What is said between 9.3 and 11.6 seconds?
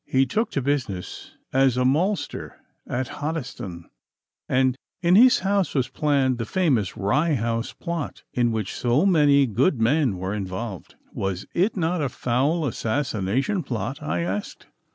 good men were involved.' 'Was